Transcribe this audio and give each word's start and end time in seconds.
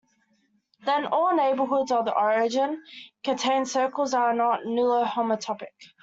Then 0.83 1.05
all 1.05 1.35
neighborhoods 1.35 1.91
of 1.91 2.05
the 2.05 2.17
origin 2.17 2.83
contain 3.23 3.67
circles 3.67 4.13
that 4.13 4.17
are 4.21 4.33
not 4.33 4.61
nullhomotopic. 4.63 5.75